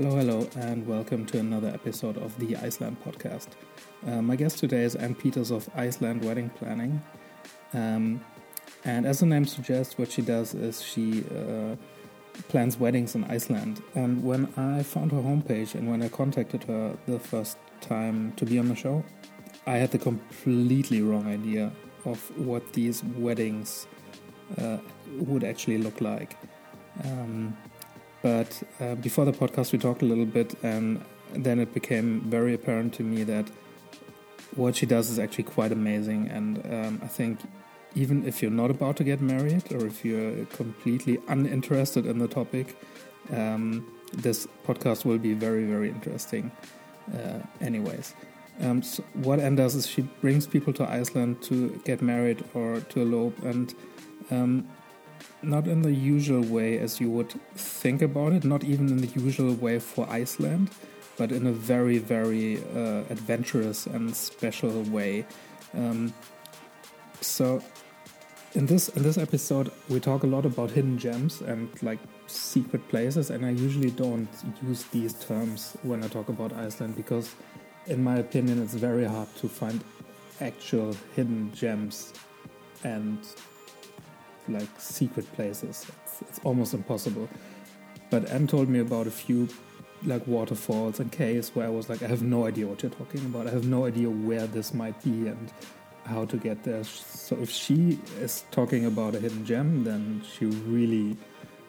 [0.00, 3.48] Hello, hello, and welcome to another episode of the Iceland podcast.
[4.06, 7.02] Uh, my guest today is Ann Peters of Iceland Wedding Planning.
[7.74, 8.24] Um,
[8.84, 11.74] and as the name suggests, what she does is she uh,
[12.46, 13.82] plans weddings in Iceland.
[13.96, 18.46] And when I found her homepage and when I contacted her the first time to
[18.46, 19.02] be on the show,
[19.66, 21.72] I had the completely wrong idea
[22.04, 23.88] of what these weddings
[24.58, 24.78] uh,
[25.18, 26.36] would actually look like.
[27.02, 27.56] Um,
[28.22, 32.54] but uh, before the podcast, we talked a little bit, and then it became very
[32.54, 33.48] apparent to me that
[34.56, 36.28] what she does is actually quite amazing.
[36.28, 37.40] And um, I think
[37.94, 42.28] even if you're not about to get married or if you're completely uninterested in the
[42.28, 42.76] topic,
[43.32, 46.50] um, this podcast will be very, very interesting.
[47.12, 48.14] Uh, anyways,
[48.60, 52.80] um, so what Ann does is she brings people to Iceland to get married or
[52.80, 53.74] to elope, and
[54.30, 54.68] um,
[55.42, 59.20] not in the usual way as you would think about it, not even in the
[59.20, 60.70] usual way for Iceland,
[61.16, 65.26] but in a very, very uh, adventurous and special way.
[65.74, 66.14] Um,
[67.20, 67.62] so
[68.54, 72.86] in this in this episode we talk a lot about hidden gems and like secret
[72.88, 74.28] places and i usually don't
[74.62, 77.34] use these terms when i talk about iceland because
[77.86, 79.84] in my opinion it's very hard to find
[80.40, 82.14] actual hidden gems
[82.84, 83.18] and
[84.48, 87.28] like secret places it's, it's almost impossible
[88.10, 89.48] but Ann told me about a few
[90.04, 93.20] like waterfalls and caves where i was like i have no idea what you're talking
[93.26, 95.52] about i have no idea where this might be and
[96.08, 96.82] how to get there.
[96.84, 101.16] So if she is talking about a hidden gem, then she really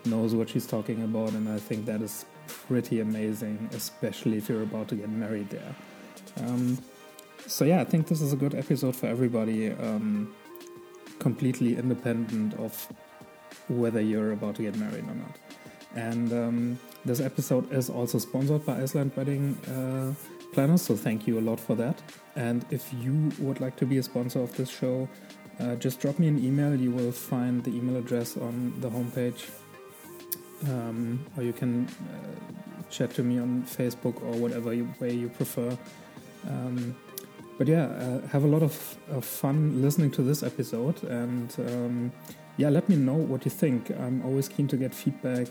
[0.06, 4.64] knows what she's talking about, and I think that is pretty amazing, especially if you're
[4.64, 5.76] about to get married there.
[6.38, 6.78] Um,
[7.46, 10.34] so yeah, I think this is a good episode for everybody, um,
[11.20, 12.88] completely independent of
[13.68, 15.38] whether you're about to get married or not.
[15.96, 20.14] And um, this episode is also sponsored by Iceland Wedding uh,
[20.54, 22.02] Planners, so thank you a lot for that.
[22.36, 25.08] And if you would like to be a sponsor of this show,
[25.60, 26.76] uh, just drop me an email.
[26.76, 29.50] You will find the email address on the homepage,
[30.70, 35.30] um, or you can uh, chat to me on Facebook or whatever you, way you
[35.30, 35.78] prefer.
[36.48, 36.96] Um,
[37.60, 38.74] but yeah, uh, have a lot of,
[39.22, 42.12] fun listening to this episode, and um,
[42.56, 43.92] yeah, let me know what you think.
[43.92, 45.48] I'm always keen to get feedback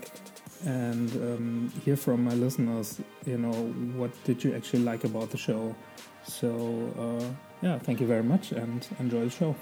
[0.65, 2.99] and um, hear from my listeners.
[3.27, 3.53] You know,
[3.95, 5.75] what did you actually like about the show?
[6.23, 6.49] So,
[6.97, 7.25] uh,
[7.61, 9.55] yeah, thank you very much and enjoy the show.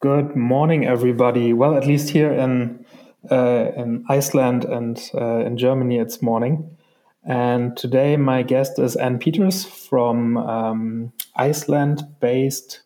[0.00, 1.52] Good morning, everybody.
[1.52, 2.86] Well, at least here in
[3.30, 6.76] uh, in Iceland and uh, in Germany, it's morning.
[7.26, 12.82] And today, my guest is Ann Peters from um, Iceland-based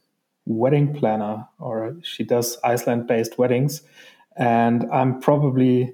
[0.46, 3.82] wedding planner, or she does Iceland-based weddings.
[4.36, 5.92] And I'm probably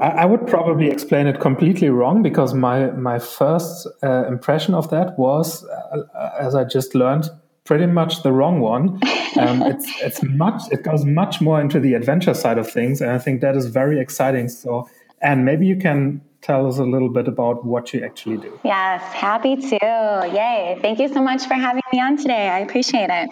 [0.00, 4.90] I, I, would probably explain it completely wrong because my my first uh, impression of
[4.90, 7.30] that was, uh, as I just learned,
[7.64, 9.00] pretty much the wrong one.
[9.36, 13.10] Um, it's it's much it goes much more into the adventure side of things, and
[13.12, 14.48] I think that is very exciting.
[14.48, 14.88] So,
[15.20, 18.58] and maybe you can tell us a little bit about what you actually do.
[18.64, 20.30] Yes, happy to.
[20.32, 20.78] Yay!
[20.80, 22.48] Thank you so much for having me on today.
[22.48, 23.28] I appreciate it.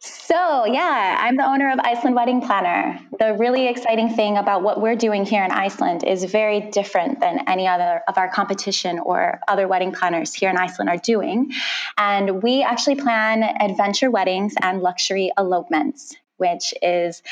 [0.00, 2.98] So, yeah, I'm the owner of Iceland Wedding Planner.
[3.18, 7.48] The really exciting thing about what we're doing here in Iceland is very different than
[7.48, 11.52] any other of our competition or other wedding planners here in Iceland are doing.
[11.96, 17.22] And we actually plan adventure weddings and luxury elopements which is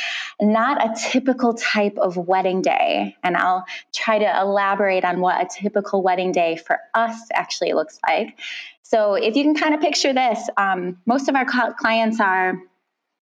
[0.41, 3.17] not a typical type of wedding day.
[3.23, 3.65] And I'll
[3.95, 8.39] try to elaborate on what a typical wedding day for us actually looks like.
[8.83, 12.61] So, if you can kind of picture this, um, most of our clients are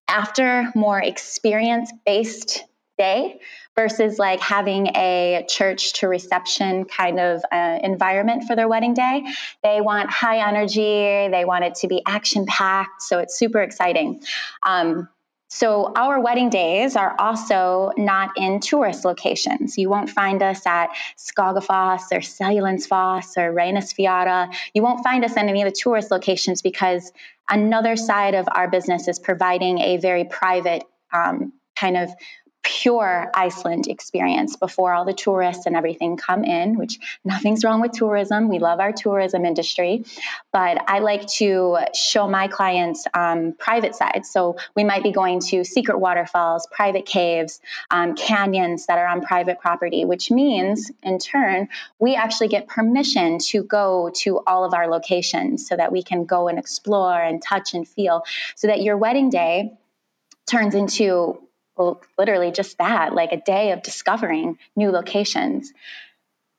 [0.09, 2.65] after more experience based
[2.97, 3.41] day
[3.75, 9.25] versus like having a church to reception kind of uh, environment for their wedding day.
[9.63, 14.23] They want high energy, they want it to be action packed, so it's super exciting.
[14.63, 15.09] Um,
[15.49, 19.79] so, our wedding days are also not in tourist locations.
[19.79, 24.53] You won't find us at Skogafoss or Seljalandsfoss or Reynisfjara.
[24.75, 27.13] You won't find us in any of the tourist locations because
[27.49, 30.83] another side of our business is providing a very private
[31.13, 32.11] um, kind of
[32.67, 37.93] pure Iceland experience before all the tourists and everything come in, which nothing's wrong with
[37.93, 38.49] tourism.
[38.49, 40.05] We love our tourism industry.
[40.53, 44.31] But I like to show my clients um, private sides.
[44.31, 47.61] So we might be going to secret waterfalls, private caves,
[47.93, 51.69] um, canyons that are on private property, which means in turn,
[52.01, 56.25] we actually get permission to go to all of our locations so that we can
[56.25, 58.25] go and explore and touch and feel
[58.57, 59.73] so that your wedding day
[60.51, 61.41] turns into
[61.77, 65.73] well, literally just that, like a day of discovering new locations.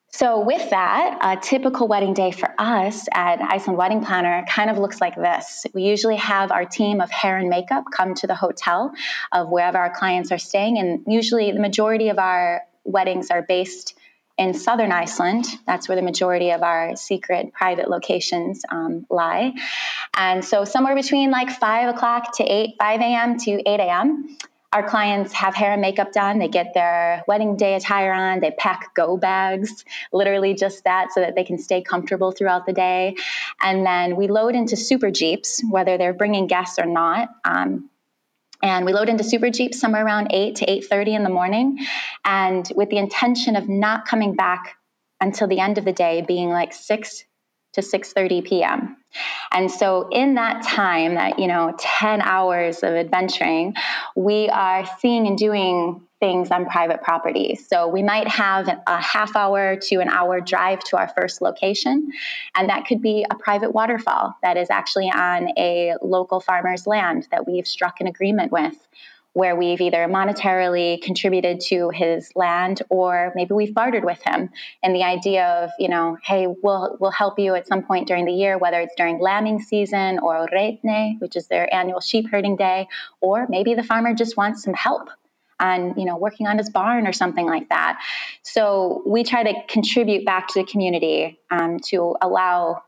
[0.09, 4.77] So, with that, a typical wedding day for us at Iceland Wedding Planner kind of
[4.77, 5.65] looks like this.
[5.73, 8.93] We usually have our team of hair and makeup come to the hotel
[9.31, 13.95] of wherever our clients are staying, and usually the majority of our weddings are based
[14.37, 15.45] in southern Iceland.
[15.65, 19.53] That's where the majority of our secret private locations um, lie.
[20.15, 23.37] And so, somewhere between like 5 o'clock to 8, 5 a.m.
[23.39, 24.37] to 8 a.m.,
[24.73, 26.39] our clients have hair and makeup done.
[26.39, 28.41] They get their wedding day attire on.
[28.41, 32.73] They pack go bags, literally just that, so that they can stay comfortable throughout the
[32.73, 33.15] day.
[33.61, 37.29] And then we load into super Jeeps, whether they're bringing guests or not.
[37.45, 37.89] Um,
[38.61, 41.77] and we load into super jeeps somewhere around 8 to 8.30 in the morning
[42.25, 44.77] and with the intention of not coming back
[45.21, 47.23] until the end of the day being like 6
[47.77, 48.97] to 6.30 p.m
[49.51, 53.73] and so in that time that you know 10 hours of adventuring
[54.15, 57.55] we are seeing and doing things on private property.
[57.55, 62.11] So we might have a half hour to an hour drive to our first location,
[62.55, 67.27] and that could be a private waterfall that is actually on a local farmer's land
[67.31, 68.75] that we've struck an agreement with.
[69.37, 74.49] Where we've either monetarily contributed to his land or maybe we've bartered with him.
[74.81, 78.25] And the idea of, you know, hey, we'll, we'll help you at some point during
[78.25, 82.55] the year, whether it's during lambing season or Réttir, which is their annual sheep herding
[82.55, 82.87] day,
[83.21, 85.09] or maybe the farmer just wants some help
[85.59, 87.99] on you know working on his barn or something like that
[88.43, 92.83] so we try to contribute back to the community um, to allow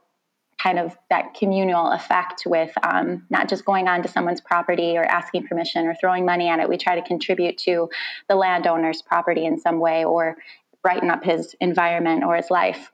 [0.62, 5.48] kind of that communal effect with um, not just going onto someone's property or asking
[5.48, 7.90] permission or throwing money at it we try to contribute to
[8.28, 10.36] the landowner's property in some way or
[10.84, 12.92] brighten up his environment or his life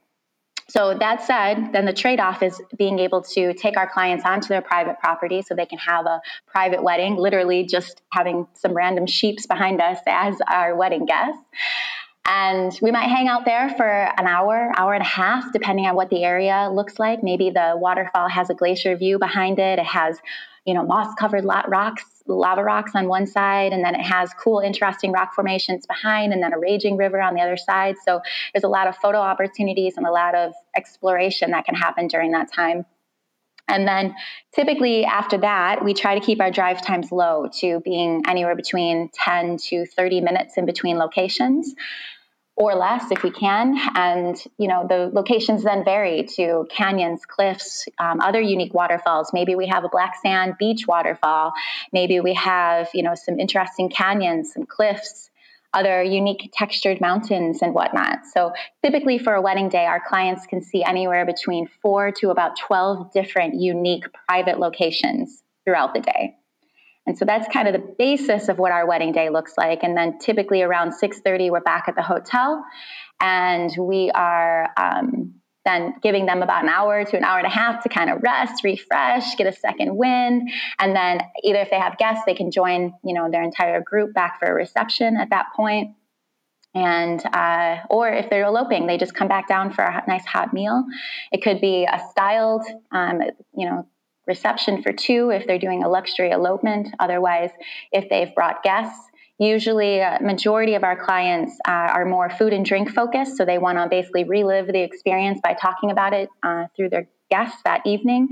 [0.68, 4.64] so that said, then the trade-off is being able to take our clients onto their
[4.64, 9.46] private property so they can have a private wedding, literally just having some random sheeps
[9.46, 11.40] behind us as our wedding guests.
[12.28, 15.96] And we might hang out there for an hour, hour and a half, depending on
[15.96, 17.22] what the area looks like.
[17.22, 19.78] Maybe the waterfall has a glacier view behind it.
[19.78, 20.20] It has,
[20.66, 24.60] you know, moss covered rocks lava rocks on one side, and then it has cool,
[24.60, 27.96] interesting rock formations behind, and then a raging river on the other side.
[28.04, 28.22] So
[28.54, 32.32] there's a lot of photo opportunities and a lot of exploration that can happen during
[32.32, 32.86] that time.
[33.68, 34.14] And then
[34.54, 39.10] typically after that, we try to keep our drive times low to being anywhere between
[39.14, 41.74] 10 to 30 minutes in between locations
[42.58, 43.78] or less if we can.
[43.96, 49.32] And, you know, the locations then vary to canyons, cliffs, um, other unique waterfalls.
[49.34, 51.52] Maybe we have a black sand beach waterfall.
[51.92, 55.30] Maybe we have, you know, some interesting canyons, some cliffs,
[55.74, 58.20] other unique textured mountains and whatnot.
[58.34, 62.58] So typically for a wedding day, our clients can see anywhere between four to about
[62.58, 66.36] 12 different unique private locations throughout the day.
[67.08, 69.84] And so that's kind of the basis of what our wedding day looks like.
[69.84, 72.64] And then typically around 6:30, we're back at the hotel,
[73.20, 75.36] and we are um,
[75.66, 78.22] then giving them about an hour to an hour and a half to kind of
[78.22, 80.50] rest, refresh, get a second wind,
[80.80, 84.14] and then either if they have guests, they can join you know their entire group
[84.14, 85.96] back for a reception at that point.
[86.74, 90.54] And uh, or if they're eloping, they just come back down for a nice hot
[90.54, 90.84] meal.
[91.32, 93.22] It could be a styled, um,
[93.56, 93.88] you know,
[94.28, 96.90] reception for two if they're doing a luxury elopement.
[97.00, 97.52] Otherwise,
[97.92, 99.00] if they've brought guests,
[99.38, 103.38] usually a majority of our clients uh, are more food and drink focused.
[103.38, 107.08] So they want to basically relive the experience by talking about it uh, through their
[107.30, 108.30] guests that evening.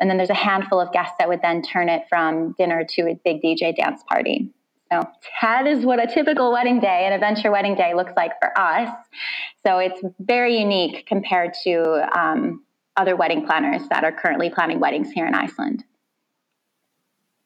[0.00, 3.02] And then there's a handful of guests that would then turn it from dinner to
[3.02, 4.50] a big DJ dance party.
[4.92, 5.02] So
[5.40, 8.90] that is what a typical wedding day, an adventure wedding day, looks like for us.
[9.66, 12.64] So it's very unique compared to um,
[12.96, 15.84] other wedding planners that are currently planning weddings here in Iceland.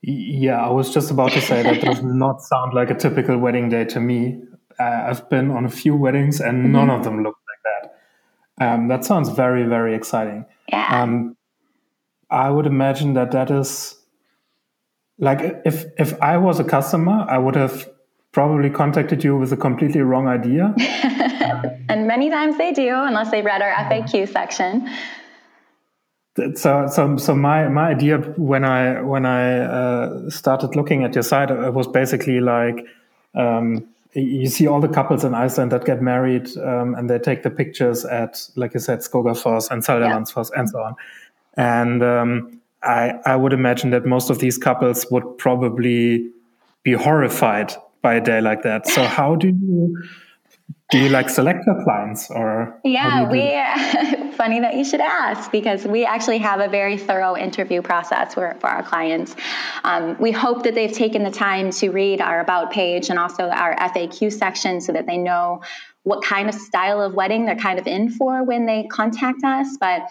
[0.03, 3.69] Yeah, I was just about to say that does not sound like a typical wedding
[3.69, 4.41] day to me.
[4.79, 6.73] Uh, I've been on a few weddings and mm-hmm.
[6.73, 7.89] none of them look like
[8.59, 8.65] that.
[8.67, 10.45] Um, that sounds very, very exciting.
[10.69, 11.03] Yeah.
[11.03, 11.37] Um,
[12.31, 13.97] I would imagine that that is
[15.19, 17.89] like if if I was a customer, I would have
[18.33, 20.75] probably contacted you with a completely wrong idea.
[21.89, 24.89] and many times they do, unless they read our FAQ section
[26.55, 31.23] so so so my my idea when I when I uh, started looking at your
[31.23, 32.85] site it was basically like
[33.35, 37.43] um, you see all the couples in Iceland that get married um, and they take
[37.43, 40.61] the pictures at like you said Skogafoss and Seljalandsfoss yeah.
[40.61, 40.95] and so on
[41.57, 46.31] and um, I I would imagine that most of these couples would probably
[46.83, 50.03] be horrified by a day like that so how do you
[50.91, 53.41] do you like select your clients or yeah we
[54.39, 58.57] funny that you should ask because we actually have a very thorough interview process for,
[58.61, 59.37] for our clients
[59.85, 63.49] um, we hope that they've taken the time to read our about page and also
[63.49, 65.61] our faq section so that they know
[66.09, 69.77] what kind of style of wedding they're kind of in for when they contact us.
[69.79, 70.09] But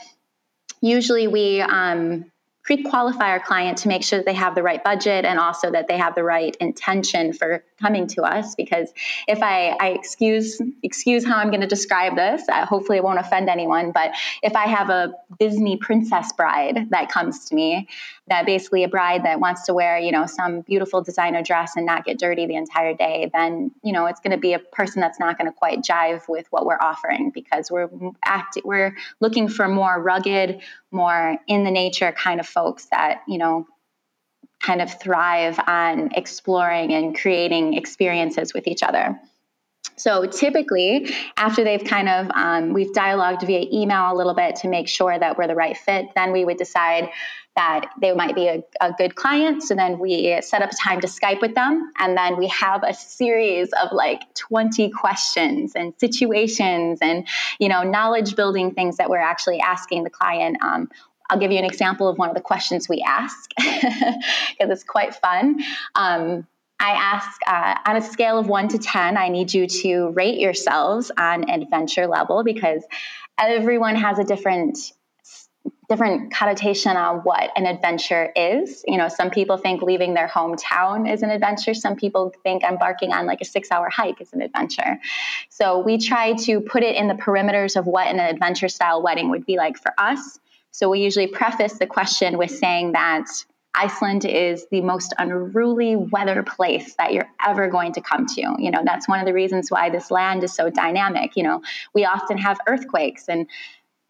[0.79, 2.25] usually we um,
[2.63, 5.87] pre-qualify our client to make sure that they have the right budget and also that
[5.87, 8.91] they have the right intention for coming to us because
[9.27, 13.19] if i, I excuse excuse how i'm going to describe this uh, hopefully it won't
[13.19, 17.87] offend anyone but if i have a disney princess bride that comes to me
[18.29, 21.85] that basically a bride that wants to wear you know some beautiful designer dress and
[21.85, 25.01] not get dirty the entire day then you know it's going to be a person
[25.01, 27.89] that's not going to quite jive with what we're offering because we're
[28.23, 33.37] act we're looking for more rugged more in the nature kind of folks that you
[33.37, 33.67] know
[34.61, 39.19] kind of thrive on exploring and creating experiences with each other
[39.97, 44.67] so typically, after they've kind of um, we've dialogued via email a little bit to
[44.67, 47.09] make sure that we're the right fit, then we would decide
[47.55, 49.63] that they might be a, a, good client.
[49.63, 52.83] So then we set up a time to Skype with them, and then we have
[52.83, 57.27] a series of like 20 questions and situations and
[57.59, 60.57] you know knowledge building things that we're actually asking the client.
[60.61, 60.89] Um,
[61.29, 65.15] I'll give you an example of one of the questions we ask because it's quite
[65.15, 65.61] fun.
[65.95, 66.47] Um,
[66.79, 70.39] I ask uh, on a scale of one to 10, I need you to rate
[70.39, 72.83] yourselves on adventure level because
[73.39, 74.77] everyone has a different
[75.89, 78.83] different connotation on what an adventure is.
[78.85, 81.73] You know, some people think leaving their hometown is an adventure.
[81.73, 84.99] Some people think embarking on like a six hour hike is an adventure.
[85.49, 89.29] So we try to put it in the perimeters of what an adventure style wedding
[89.29, 90.39] would be like for us.
[90.71, 93.25] So we usually preface the question with saying that
[93.77, 98.55] Iceland is the most unruly weather place that you're ever going to come to.
[98.57, 101.35] You know, that's one of the reasons why this land is so dynamic.
[101.35, 101.61] You know,
[101.93, 103.47] we often have earthquakes and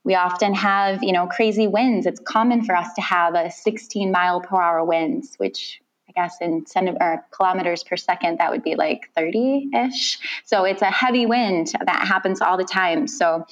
[0.05, 2.05] we often have, you know, crazy winds.
[2.05, 6.37] It's common for us to have a 16 mile per hour winds, which I guess
[6.39, 10.17] in centimeters kilometers per second, that would be like 30 ish.
[10.45, 13.07] So it's a heavy wind that happens all the time.
[13.07, 13.45] So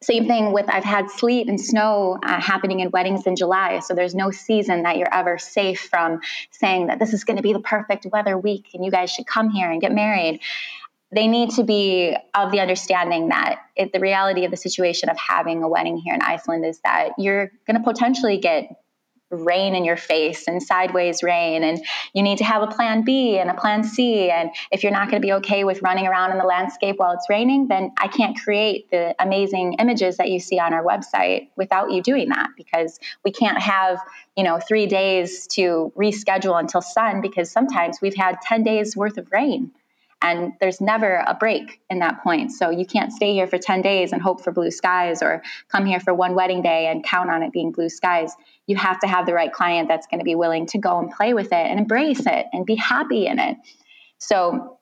[0.00, 3.80] same thing with I've had sleet and snow uh, happening in weddings in July.
[3.80, 6.20] So there's no season that you're ever safe from
[6.52, 9.26] saying that this is going to be the perfect weather week and you guys should
[9.26, 10.40] come here and get married.
[11.10, 15.16] They need to be of the understanding that it, the reality of the situation of
[15.16, 18.68] having a wedding here in Iceland is that you're going to potentially get
[19.30, 23.38] rain in your face and sideways rain and you need to have a plan B
[23.38, 24.30] and a plan C.
[24.30, 27.12] And if you're not going to be okay with running around in the landscape while
[27.12, 31.48] it's raining then I can't create the amazing images that you see on our website
[31.56, 33.98] without you doing that because we can't have
[34.36, 39.18] you know 3 days to reschedule until sun because sometimes we've had 10 days worth
[39.18, 39.72] of rain
[40.20, 42.50] and there's never a break in that point.
[42.52, 45.86] So you can't stay here for 10 days and hope for blue skies or come
[45.86, 48.34] here for one wedding day and count on it being blue skies.
[48.66, 51.10] You have to have the right client that's going to be willing to go and
[51.10, 53.56] play with it and embrace it and be happy in it.
[54.18, 54.78] So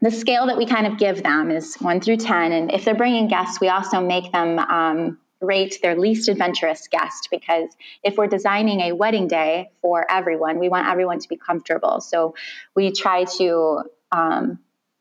[0.00, 2.52] the scale that we kind of give them is one through 10.
[2.52, 7.28] And if they're bringing guests, we also make them um, rate their least adventurous guest
[7.30, 7.68] because
[8.02, 12.00] if we're designing a wedding day for everyone, we want everyone to be comfortable.
[12.00, 12.34] So
[12.74, 14.58] we try to um,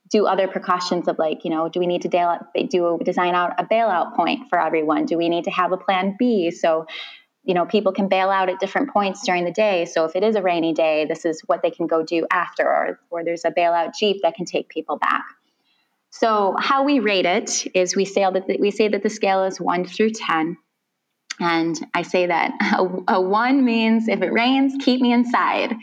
[0.10, 2.40] do other precautions of like, you know, do we need to bail
[2.70, 5.06] do design out a bailout point for everyone?
[5.06, 6.52] Do we need to have a plan B?
[6.52, 6.88] So,
[7.44, 9.86] you know, people can bail out at different points during the day.
[9.86, 12.64] So if it is a rainy day, this is what they can go do after,
[12.64, 15.26] or, or there's a bailout Jeep that can take people back.
[16.12, 19.44] So how we rate it is we say that the, we say that the scale
[19.44, 20.58] is one through ten,
[21.40, 22.52] and I say that
[23.08, 25.76] a, a one means if it rains, keep me inside.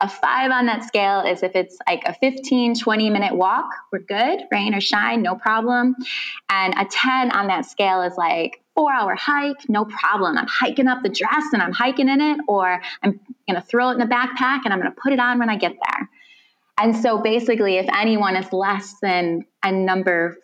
[0.00, 4.00] A five on that scale is if it's like a 15, 20 minute walk, we're
[4.00, 5.94] good, rain or shine, no problem.
[6.50, 10.36] And a 10 on that scale is like four hour hike, no problem.
[10.36, 13.88] I'm hiking up the dress and I'm hiking in it, or I'm going to throw
[13.88, 16.10] it in the backpack and I'm going to put it on when I get there.
[16.78, 20.36] And so basically, if anyone is less than a number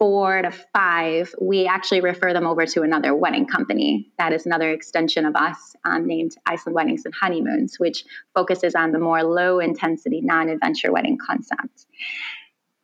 [0.00, 4.10] four to five, we actually refer them over to another wedding company.
[4.16, 8.04] That is another extension of us um, named Iceland Weddings and Honeymoons, which
[8.34, 11.86] focuses on the more low intensity, non adventure wedding concept.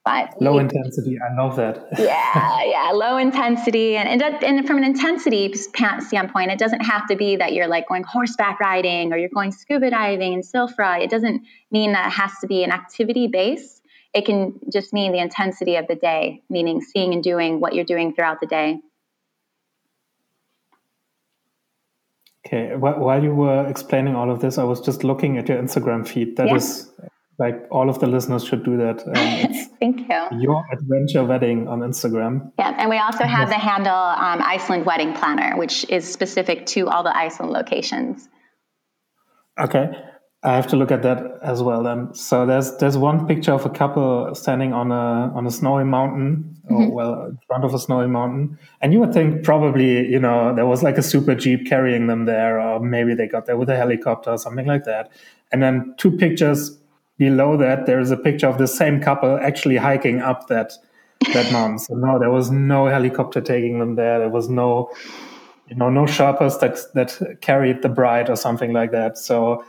[0.05, 1.89] But low we, intensity, I love that.
[1.99, 7.17] yeah, yeah, low intensity, and, and and from an intensity standpoint, it doesn't have to
[7.17, 11.03] be that you're like going horseback riding or you're going scuba diving and silfra.
[11.03, 11.43] It doesn't
[11.73, 13.75] mean that it has to be an activity base
[14.17, 17.85] it can just mean the intensity of the day, meaning seeing and doing what you're
[17.85, 18.79] doing throughout the day.
[22.47, 26.09] Okay, while you were explaining all of this, I was just looking at your Instagram
[26.09, 26.37] feed.
[26.37, 26.55] That yeah.
[26.55, 26.91] is
[27.39, 29.07] like all of the listeners should do that.
[29.07, 30.41] Um, Thank you.
[30.41, 32.53] Your adventure wedding on Instagram.
[32.59, 36.89] Yeah, and we also have the handle um, Iceland Wedding Planner, which is specific to
[36.89, 38.27] all the Iceland locations.
[39.61, 39.91] Okay.
[40.47, 42.15] I have to look at that as well then.
[42.15, 46.57] So there's there's one picture of a couple standing on a on a snowy mountain,
[46.71, 46.75] mm-hmm.
[46.75, 50.55] or well, in front of a snowy mountain, and you would think probably you know
[50.55, 53.69] there was like a super jeep carrying them there, or maybe they got there with
[53.69, 55.11] a helicopter or something like that.
[55.50, 56.79] And then two pictures
[57.19, 60.75] below that, there is a picture of the same couple actually hiking up that
[61.33, 61.81] that mountain.
[61.81, 64.21] So no, there was no helicopter taking them there.
[64.21, 64.91] There was no
[65.67, 69.19] you know no Sherpas that that carried the bride or something like that.
[69.19, 69.65] So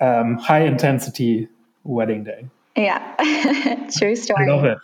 [0.00, 1.48] um, high intensity
[1.84, 2.48] wedding day.
[2.76, 4.46] Yeah, true story.
[4.48, 4.78] I love it.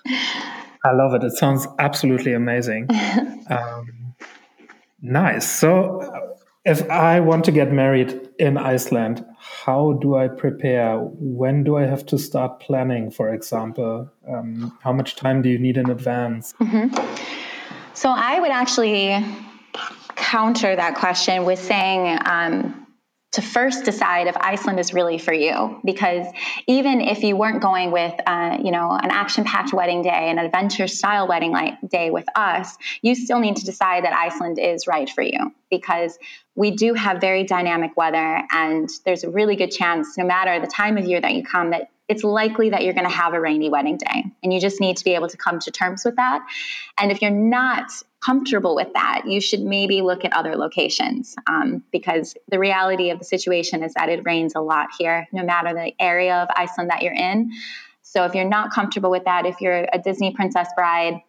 [0.84, 1.24] I love it.
[1.24, 2.88] It sounds absolutely amazing.
[3.50, 4.14] um,
[5.00, 5.48] nice.
[5.48, 6.30] So,
[6.64, 10.98] if I want to get married in Iceland, how do I prepare?
[10.98, 14.10] When do I have to start planning, for example?
[14.28, 16.52] Um, how much time do you need in advance?
[16.60, 16.94] Mm-hmm.
[17.94, 19.24] So, I would actually
[20.16, 22.83] counter that question with saying, um,
[23.34, 25.80] to first decide if Iceland is really for you.
[25.84, 26.26] Because
[26.66, 31.28] even if you weren't going with, uh, you know, an action-packed wedding day, an adventure-style
[31.28, 35.22] wedding like day with us, you still need to decide that Iceland is right for
[35.22, 35.52] you.
[35.70, 36.18] Because
[36.54, 40.68] we do have very dynamic weather, and there's a really good chance, no matter the
[40.68, 43.40] time of year that you come, that it's likely that you're going to have a
[43.40, 44.24] rainy wedding day.
[44.42, 46.46] And you just need to be able to come to terms with that.
[46.98, 47.90] And if you're not
[48.24, 53.18] comfortable with that, you should maybe look at other locations um, because the reality of
[53.18, 56.90] the situation is that it rains a lot here, no matter the area of Iceland
[56.90, 57.52] that you're in.
[58.02, 61.20] So if you're not comfortable with that, if you're a Disney princess bride,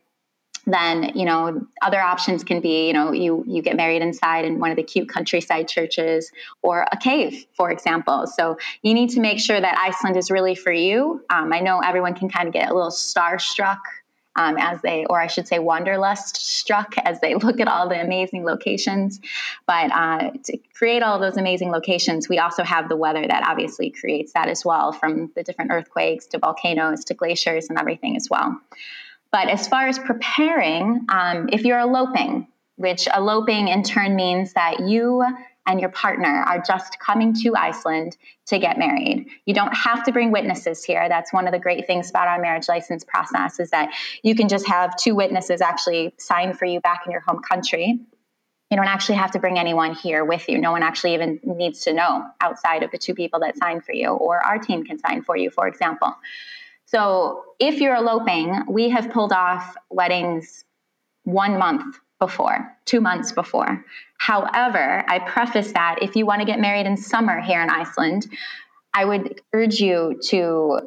[0.66, 4.60] then you know other options can be you know you you get married inside in
[4.60, 6.32] one of the cute countryside churches
[6.62, 10.56] or a cave for example so you need to make sure that iceland is really
[10.56, 13.80] for you um, i know everyone can kind of get a little starstruck
[14.38, 18.02] um, as they, or I should say, wanderlust struck as they look at all the
[18.02, 19.20] amazing locations.
[19.66, 23.92] But uh, to create all those amazing locations, we also have the weather that obviously
[23.92, 28.28] creates that as well, from the different earthquakes to volcanoes to glaciers and everything as
[28.30, 28.60] well.
[29.36, 34.80] But as far as preparing, um, if you're eloping, which eloping in turn means that
[34.80, 35.26] you
[35.68, 39.28] and your partner are just coming to Iceland to get married.
[39.46, 41.10] You don't have to bring witnesses here.
[41.10, 43.90] That's one of the great things about our marriage license process is that
[44.24, 48.00] you can just have two witnesses actually sign for you back in your home country.
[48.72, 50.60] You don't actually have to bring anyone here with you.
[50.60, 53.92] No one actually even needs to know outside of the two people that sign for
[53.92, 56.16] you, or our team can sign for you, for example.
[56.86, 60.64] So if you're eloping, we have pulled off weddings
[61.24, 63.84] one month before, two months before.
[64.18, 68.28] However, I preface that if you want to get married in summer here in Iceland,
[68.94, 70.80] I would urge you to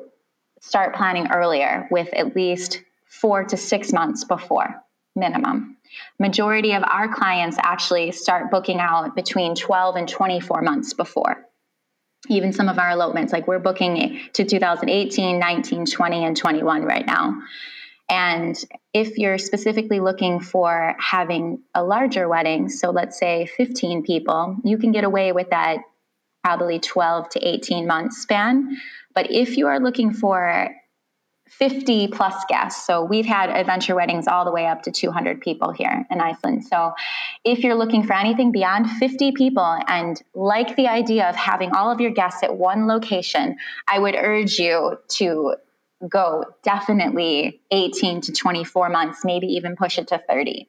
[0.60, 4.82] start planning earlier with at least four to six months before
[5.14, 5.76] minimum.
[6.18, 11.47] Majority of our clients actually start booking out between 12 and 24 months before.
[12.28, 17.06] Even some of our elopements, like we're booking to 2018, 19, 20, and 21 right
[17.06, 17.40] now.
[18.10, 18.56] And
[18.94, 24.78] if you're specifically looking for having a larger wedding, so let's say 15 people, you
[24.78, 25.80] can get away with that
[26.42, 28.78] probably 12 to 18 month span.
[29.14, 30.70] But if you are looking for
[31.50, 32.86] 50 plus guests.
[32.86, 36.66] So we've had adventure weddings all the way up to 200 people here in Iceland.
[36.66, 36.92] So
[37.44, 41.90] if you're looking for anything beyond 50 people and like the idea of having all
[41.90, 43.56] of your guests at one location,
[43.86, 45.54] I would urge you to
[46.06, 50.68] go definitely 18 to 24 months, maybe even push it to 30.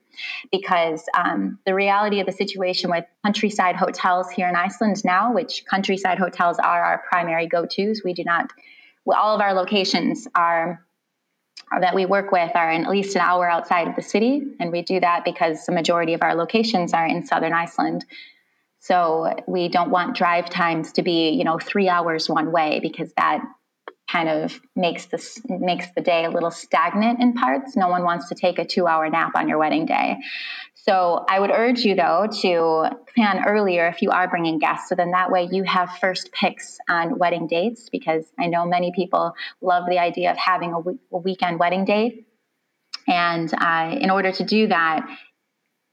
[0.51, 5.65] Because um, the reality of the situation with countryside hotels here in Iceland now, which
[5.69, 8.51] countryside hotels are our primary go tos, we do not,
[9.13, 10.85] all of our locations are.
[11.81, 14.71] That we work with are in at least an hour outside of the city, and
[14.71, 18.05] we do that because the majority of our locations are in southern Iceland.
[18.79, 23.11] So we don't want drive times to be, you know, three hours one way because
[23.17, 23.43] that
[24.11, 27.75] kind of makes this makes the day a little stagnant in parts.
[27.75, 30.17] No one wants to take a two hour nap on your wedding day.
[30.89, 34.89] So I would urge you though to plan earlier if you are bringing guests.
[34.89, 38.91] So then that way you have first picks on wedding dates because I know many
[38.91, 40.79] people love the idea of having a,
[41.15, 42.25] weekend wedding date.
[43.07, 45.07] And uh, in order to do that,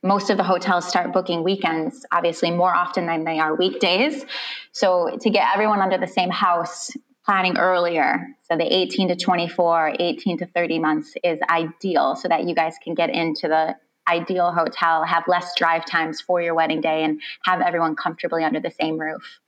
[0.01, 4.25] most of the hotels start booking weekends, obviously more often than they are weekdays.
[4.71, 6.89] So to get everyone under the same house,
[7.23, 8.29] planning earlier.
[8.49, 12.73] So the 18 to 24, 18 to 30 months is ideal so that you guys
[12.83, 13.75] can get into the
[14.07, 18.59] ideal hotel, have less drive times for your wedding day, and have everyone comfortably under
[18.59, 19.39] the same roof.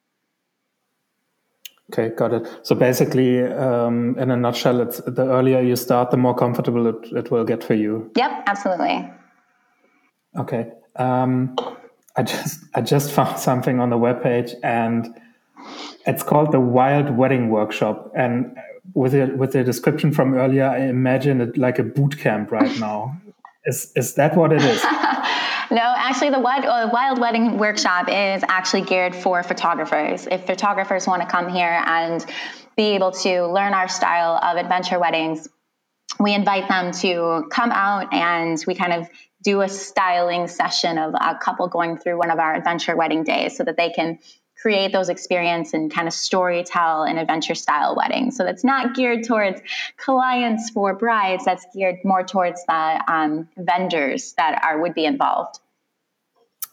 [1.92, 2.48] Okay, got it.
[2.64, 7.12] So basically, um, in a nutshell, it's the earlier you start, the more comfortable it,
[7.12, 8.12] it will get for you.
[8.16, 9.10] Yep, absolutely.
[10.38, 10.72] Okay.
[10.96, 11.56] Um,
[12.16, 15.16] I just I just found something on the webpage and
[16.06, 18.58] It's called the Wild Wedding Workshop, and
[18.94, 22.80] with the with the description from earlier, I imagine it like a boot camp right
[22.80, 23.20] now.
[23.66, 24.84] Is is that what it is?
[25.72, 30.26] No, actually, the Wild, uh, Wild Wedding Workshop is actually geared for photographers.
[30.26, 32.26] If photographers want to come here and
[32.76, 35.48] be able to learn our style of adventure weddings,
[36.20, 39.08] we invite them to come out and we kind of
[39.44, 43.56] do a styling session of a couple going through one of our adventure wedding days
[43.56, 44.18] so that they can
[44.62, 48.32] create those experience and kind of story tell an adventure style wedding.
[48.32, 49.62] So that's not geared towards
[49.98, 51.46] clients for brides.
[51.46, 55.60] That's geared more towards the um, vendors that are would be involved.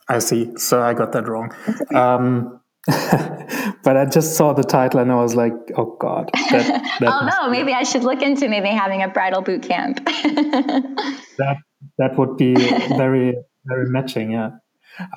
[0.08, 0.56] I see.
[0.56, 1.54] So I got that wrong.
[1.94, 2.60] Um,
[3.82, 6.30] but I just saw the title and I was like, oh God.
[6.50, 10.04] That, that oh no, maybe I should look into maybe having a bridal boot camp.
[10.04, 11.56] that
[11.98, 14.30] that would be very very matching.
[14.30, 14.50] Yeah.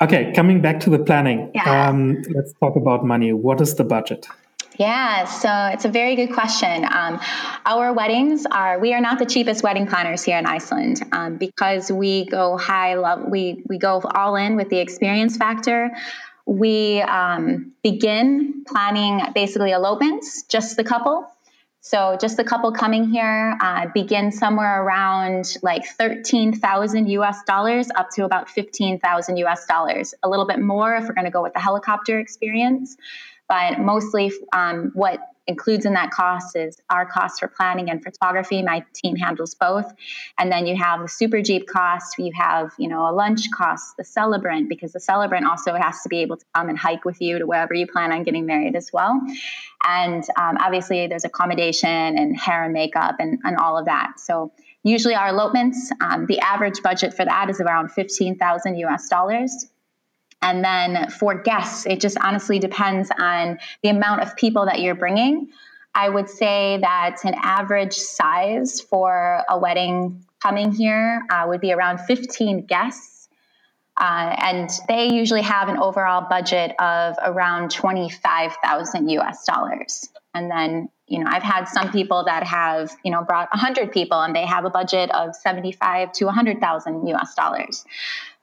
[0.02, 1.52] Okay, coming back to the planning.
[1.54, 1.90] Yeah.
[1.90, 3.34] Um, let's talk about money.
[3.34, 4.28] What is the budget?
[4.78, 6.86] Yeah, so it's a very good question.
[6.86, 7.20] Um,
[7.66, 11.92] our weddings are we are not the cheapest wedding planners here in Iceland um, because
[11.92, 13.30] we go high level.
[13.30, 15.92] We we go all in with the experience factor.
[16.46, 21.30] We um, begin planning basically elopements, just the couple.
[21.82, 28.10] So just the couple coming here uh, begin somewhere around like 13,000 US dollars up
[28.16, 30.14] to about 15,000 US dollars.
[30.22, 32.98] A little bit more if we're going to go with the helicopter experience.
[33.48, 38.62] But mostly um, what includes in that cost is our cost for planning and photography.
[38.62, 39.92] My team handles both.
[40.38, 43.98] And then you have the super Jeep cost, you have, you know, a lunch cost,
[43.98, 47.20] the celebrant, because the celebrant also has to be able to come and hike with
[47.20, 49.20] you to wherever you plan on getting married as well.
[49.84, 54.20] And um, obviously there's accommodation and hair and makeup and, and all of that.
[54.20, 54.52] So
[54.84, 59.68] usually our elopements, um, the average budget for that is around 15,000 US dollars.
[60.42, 64.96] And then for guests, it just honestly depends on the amount of people that you're
[64.96, 65.50] bringing.
[65.94, 71.74] I would say that an average size for a wedding coming here uh, would be
[71.74, 73.28] around 15 guests.
[73.98, 80.10] Uh, and they usually have an overall budget of around 25,000 US dollars.
[80.34, 84.22] And then, you know, I've had some people that have, you know, brought 100 people
[84.22, 87.84] and they have a budget of 75 to 100,000 US dollars.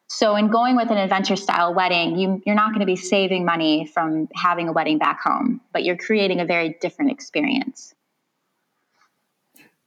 [0.08, 3.44] So, in going with an adventure style wedding, you, you're not going to be saving
[3.44, 7.92] money from having a wedding back home, but you're creating a very different experience.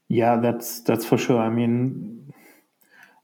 [0.09, 1.39] Yeah, that's that's for sure.
[1.39, 2.33] I mean,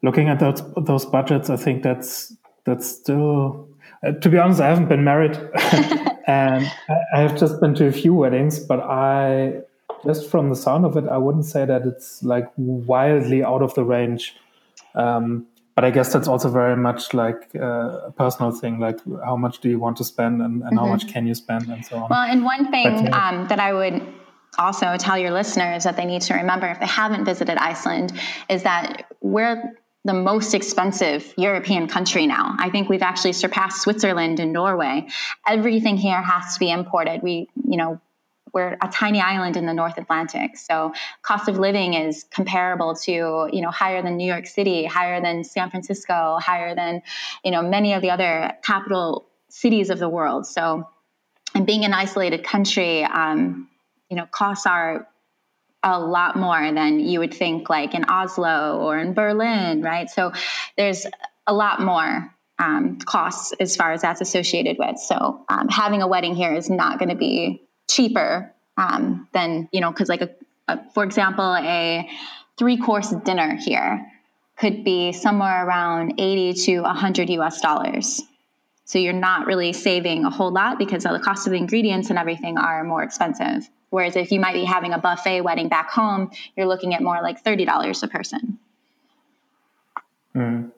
[0.04, 3.68] looking at those those budgets, I think that's that's still.
[4.06, 5.36] Uh, to be honest, I haven't been married,
[6.28, 6.72] and
[7.14, 9.62] I have just been to a few weddings, but I
[10.06, 13.74] just from the sound of it, I wouldn't say that it's like wildly out of
[13.74, 14.36] the range.
[14.94, 19.36] Um, but I guess that's also very much like uh, a personal thing, like how
[19.36, 20.78] much do you want to spend and, and mm-hmm.
[20.78, 22.08] how much can you spend and so on.
[22.10, 24.02] Well, and one thing but, um, that I would
[24.58, 28.14] also tell your listeners that they need to remember if they haven't visited Iceland
[28.50, 32.56] is that we're the most expensive European country now.
[32.58, 35.08] I think we've actually surpassed Switzerland and Norway.
[35.46, 37.22] Everything here has to be imported.
[37.24, 38.00] We, you know,
[38.56, 40.58] we're a tiny island in the North Atlantic.
[40.58, 45.22] So cost of living is comparable to, you know, higher than New York City, higher
[45.22, 47.02] than San Francisco, higher than,
[47.44, 50.48] you know, many of the other capital cities of the world.
[50.48, 50.88] So,
[51.54, 53.68] and being an isolated country, um,
[54.10, 55.06] you know, costs are
[55.84, 60.10] a lot more than you would think like in Oslo or in Berlin, right?
[60.10, 60.32] So
[60.78, 61.06] there's
[61.46, 64.98] a lot more um, costs as far as that's associated with.
[64.98, 69.82] So um, having a wedding here is not going to be cheaper um, than you
[69.82, 70.30] know because like a,
[70.68, 72.10] a, for example a
[72.58, 74.12] three course dinner here
[74.58, 78.22] could be somewhere around 80 to 100 us dollars.
[78.86, 82.20] So you're not really saving a whole lot because the cost of the ingredients and
[82.20, 83.68] everything are more expensive.
[83.90, 87.22] Whereas if you might be having a buffet wedding back home you're looking at more
[87.22, 88.60] like $30 a person.
[90.36, 90.72] Mm.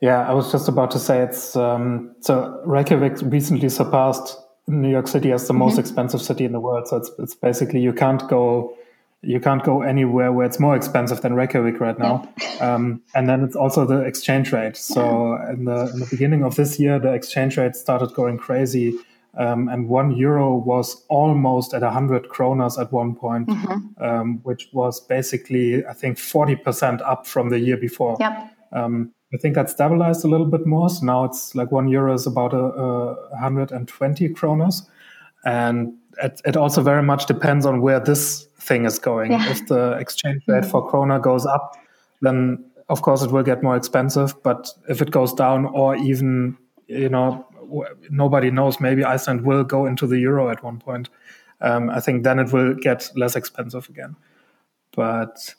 [0.00, 5.08] yeah i was just about to say it's um, so reykjavik recently surpassed New York
[5.08, 5.60] City as the mm-hmm.
[5.60, 6.88] most expensive city in the world.
[6.88, 8.76] So it's it's basically you can't go
[9.22, 12.28] you can't go anywhere where it's more expensive than Reykjavik right now.
[12.40, 12.50] Yeah.
[12.60, 14.76] Um, and then it's also the exchange rate.
[14.76, 18.96] So in the in the beginning of this year, the exchange rate started going crazy.
[19.36, 24.02] Um, and one euro was almost at 100 kronas at one point, mm-hmm.
[24.02, 28.16] um, which was basically, I think, 40% up from the year before.
[28.20, 28.54] Yep.
[28.72, 30.88] Um, I think that stabilized a little bit more.
[30.88, 34.86] So now it's like one euro is about a, a 120 kronas.
[35.44, 39.32] And it, it, also very much depends on where this thing is going.
[39.32, 39.50] Yeah.
[39.50, 40.70] If the exchange rate mm-hmm.
[40.70, 41.76] for krona goes up,
[42.22, 44.40] then of course it will get more expensive.
[44.44, 47.44] But if it goes down or even, you know,
[48.10, 48.78] nobody knows.
[48.78, 51.08] Maybe Iceland will go into the euro at one point.
[51.60, 54.14] Um, I think then it will get less expensive again.
[54.94, 55.54] But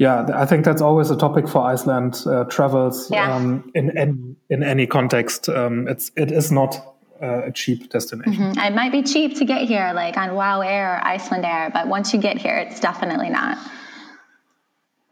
[0.00, 3.36] yeah, I think that's always a topic for Iceland uh, travels yeah.
[3.36, 5.50] um, in any in any context.
[5.50, 6.74] Um, it's it is not
[7.22, 8.32] uh, a cheap destination.
[8.32, 8.58] Mm-hmm.
[8.58, 11.86] It might be cheap to get here, like on WoW Air or Iceland Air, but
[11.86, 13.58] once you get here, it's definitely not.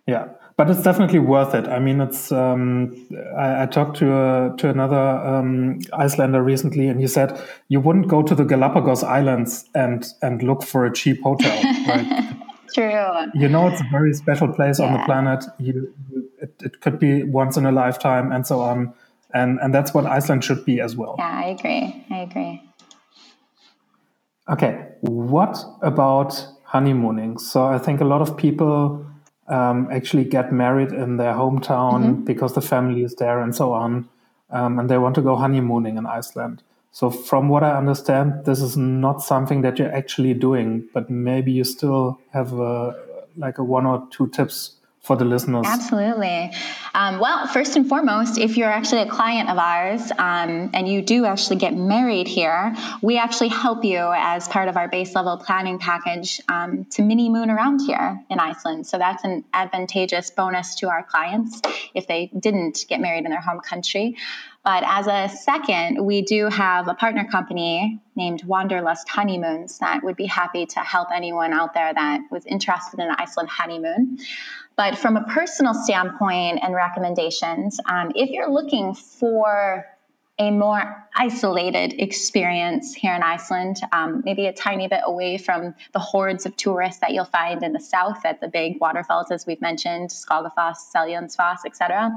[0.07, 1.69] Yeah, but it's definitely worth it.
[1.69, 2.33] I mean, it's.
[2.33, 7.81] Um, I, I, talked to a, to another um, Icelander recently, and he said you
[7.81, 11.63] wouldn't go to the Galapagos Islands and and look for a cheap hotel.
[11.89, 12.38] Right?
[12.75, 13.31] True.
[13.35, 14.87] You know, it's a very special place yeah.
[14.87, 15.45] on the planet.
[15.59, 18.95] You, you it, it could be once in a lifetime, and so on
[19.35, 21.17] and and that's what Iceland should be as well.
[21.19, 22.07] Yeah, I agree.
[22.11, 22.63] I agree.
[24.51, 27.39] Okay, what about honeymooning?
[27.39, 29.05] So I think a lot of people
[29.49, 32.25] um, actually get married in their hometown mm-hmm.
[32.25, 34.09] because the family is there and so on,
[34.51, 36.63] um, and they want to go honeymooning in Iceland.
[36.93, 41.53] So from what I understand, this is not something that you're actually doing, but maybe
[41.53, 42.97] you still have a,
[43.37, 45.65] like a one or two tips for the listeners?
[45.67, 46.53] Absolutely.
[46.95, 51.01] Um, well, first and foremost, if you're actually a client of ours um, and you
[51.01, 55.39] do actually get married here, we actually help you as part of our base level
[55.39, 58.87] planning package um, to mini moon around here in Iceland.
[58.87, 61.63] So that's an advantageous bonus to our clients
[61.95, 64.17] if they didn't get married in their home country.
[64.69, 70.17] But as a second, we do have a partner company named Wanderlust Honeymoons that would
[70.17, 74.19] be happy to help anyone out there that was interested in Iceland honeymoon.
[74.77, 79.87] But from a personal standpoint and recommendations, um, if you're looking for
[80.39, 85.99] a more isolated experience here in Iceland, um, maybe a tiny bit away from the
[85.99, 89.63] hordes of tourists that you'll find in the south at the big waterfalls, as we've
[89.63, 92.11] mentioned, Skogafoss, Seljalandsfoss, etc.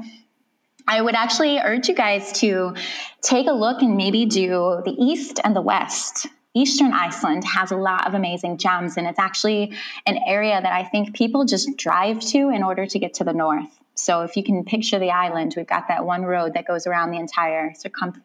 [0.86, 2.74] I would actually urge you guys to
[3.20, 7.76] take a look and maybe do the east and the west Eastern Iceland has a
[7.76, 9.72] lot of amazing gems, and it's actually
[10.04, 13.32] an area that I think people just drive to in order to get to the
[13.32, 13.70] north.
[13.94, 17.10] So if you can picture the island, we've got that one road that goes around
[17.10, 17.72] the entire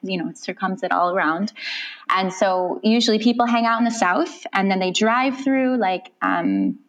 [0.02, 1.54] you know, circums it all around.
[2.10, 6.12] And so usually people hang out in the south, and then they drive through like
[6.22, 6.80] um,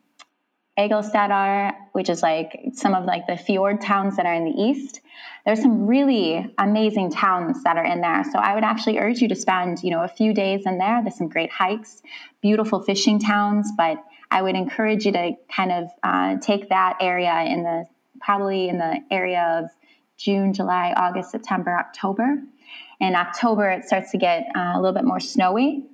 [0.77, 5.01] Egilsstaðir, which is like some of like the fjord towns that are in the east
[5.49, 8.23] there's some really amazing towns that are in there.
[8.31, 11.01] So I would actually urge you to spend, you know, a few days in there.
[11.03, 12.03] There's some great hikes,
[12.43, 13.97] beautiful fishing towns, but
[14.31, 17.87] I would encourage you to kind of uh, take that area in the
[18.21, 19.71] probably in the area of
[20.19, 22.43] June, July, August, September, October.
[23.01, 25.87] In October, it starts to get uh, a little bit more snowy.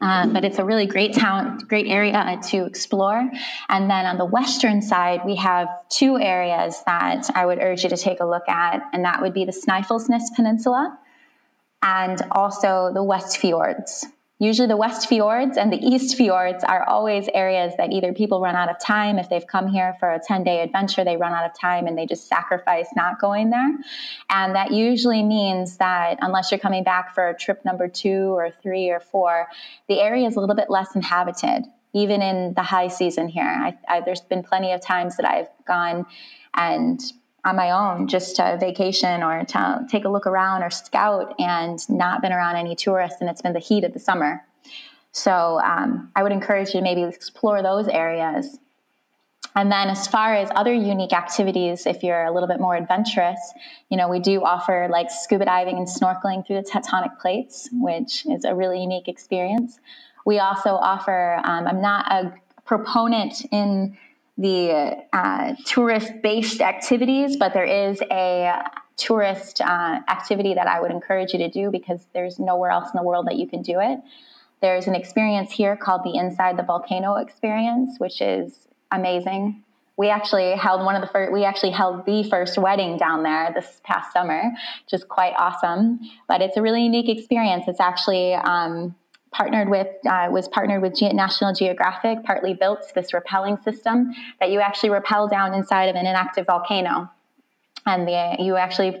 [0.00, 3.30] Uh, but it's a really great town, great area to explore.
[3.68, 7.90] And then on the western side, we have two areas that I would urge you
[7.90, 10.98] to take a look at, and that would be the Snæfellsnes Peninsula
[11.82, 14.06] and also the West Fjords.
[14.42, 18.56] Usually, the West Fjords and the East Fjords are always areas that either people run
[18.56, 19.18] out of time.
[19.18, 21.96] If they've come here for a 10 day adventure, they run out of time and
[21.96, 23.68] they just sacrifice not going there.
[24.30, 28.50] And that usually means that unless you're coming back for a trip number two or
[28.62, 29.46] three or four,
[29.88, 33.44] the area is a little bit less inhabited, even in the high season here.
[33.44, 36.06] I, I, there's been plenty of times that I've gone
[36.54, 36.98] and
[37.44, 41.78] on my own just to vacation or to take a look around or scout and
[41.88, 44.44] not been around any tourists and it's been the heat of the summer.
[45.12, 48.58] So um, i would encourage you to maybe explore those areas.
[49.56, 53.40] And then as far as other unique activities if you're a little bit more adventurous
[53.88, 58.26] you know we do offer like scuba diving and snorkeling through the tectonic plates which
[58.26, 59.78] is a really unique experience.
[60.24, 63.96] We also offer um, i'm not a proponent in
[64.40, 68.64] the uh, tourist based activities, but there is a
[68.96, 72.96] tourist uh, activity that I would encourage you to do because there's nowhere else in
[72.96, 73.98] the world that you can do it.
[74.62, 78.56] There's an experience here called the Inside the Volcano Experience, which is
[78.90, 79.62] amazing.
[79.98, 83.52] We actually held one of the first, we actually held the first wedding down there
[83.54, 84.42] this past summer,
[84.84, 86.00] which is quite awesome.
[86.28, 87.64] But it's a really unique experience.
[87.68, 88.94] It's actually um,
[89.32, 94.50] partnered with uh, was partnered with Ge- National Geographic, partly built this rappelling system that
[94.50, 97.10] you actually rappel down inside of an inactive volcano,
[97.86, 99.00] and the, you actually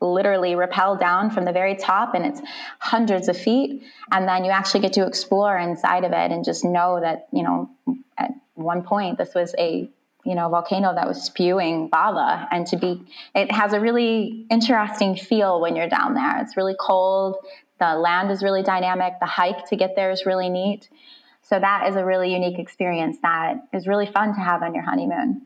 [0.00, 2.40] literally rappel down from the very top and it's
[2.78, 3.82] hundreds of feet.
[4.10, 7.42] And then you actually get to explore inside of it and just know that you
[7.42, 7.70] know
[8.18, 9.88] at one point this was a
[10.24, 12.46] you know volcano that was spewing lava.
[12.50, 13.02] And to be
[13.34, 16.40] it has a really interesting feel when you're down there.
[16.40, 17.36] It's really cold
[17.78, 19.14] the land is really dynamic.
[19.20, 20.88] The hike to get there is really neat.
[21.42, 24.84] So that is a really unique experience that is really fun to have on your
[24.84, 25.42] honeymoon.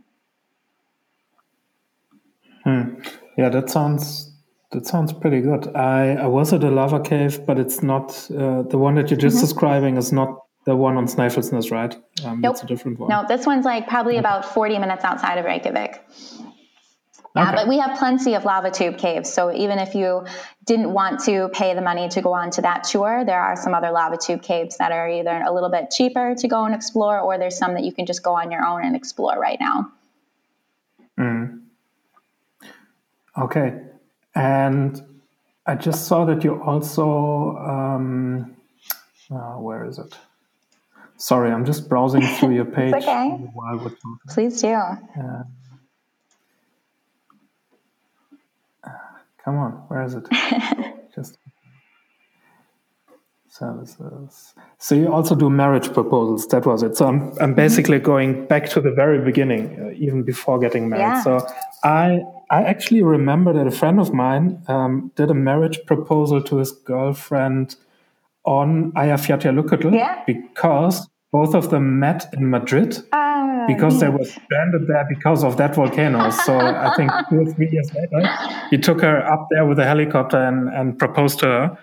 [2.65, 3.01] Hmm.
[3.37, 4.33] Yeah, that sounds
[4.71, 5.75] that sounds pretty good.
[5.75, 9.19] I, I was at a lava cave, but it's not uh, the one that you're
[9.19, 9.47] just mm-hmm.
[9.47, 11.97] describing is not the one on Snæfellsnes, right?
[12.25, 12.53] Um, nope.
[12.53, 13.09] It's a different one.
[13.09, 16.05] No, this one's like probably about 40 minutes outside of Reykjavik.
[17.39, 17.57] Yeah, okay.
[17.57, 19.33] but we have plenty of lava tube caves.
[19.33, 20.27] So even if you
[20.65, 23.75] didn't want to pay the money to go on to that tour, there are some
[23.75, 27.21] other lava tube caves that are either a little bit cheaper to go and explore,
[27.21, 29.93] or there's some that you can just go on your own and explore right now.
[31.17, 31.63] Mm.
[33.37, 33.83] Okay.
[34.35, 35.01] And
[35.65, 38.57] I just saw that you also, um,
[39.31, 40.17] uh, where is it?
[41.19, 42.95] Sorry, I'm just browsing through your page.
[42.95, 43.29] okay.
[43.53, 44.19] While we're talking.
[44.29, 44.69] Please do.
[44.73, 45.43] Uh,
[49.49, 50.27] come on, where is it?
[51.15, 51.39] just
[53.49, 54.55] services.
[54.79, 56.47] So you also do marriage proposals.
[56.49, 56.97] That was it.
[56.97, 57.55] So I'm, I'm mm-hmm.
[57.55, 61.03] basically going back to the very beginning, uh, even before getting married.
[61.03, 61.23] Yeah.
[61.23, 61.47] So
[61.83, 66.59] I I actually remember that a friend of mine um, did a marriage proposal to
[66.59, 67.77] his girlfriend
[68.45, 70.23] on Eyjafjallajökull yeah.
[70.27, 73.19] because both of them met in Madrid uh,
[73.69, 76.31] because they were stranded there because of that volcano.
[76.31, 78.21] So I think two or three years later,
[78.71, 81.79] he took her up there with a helicopter and, and proposed to her.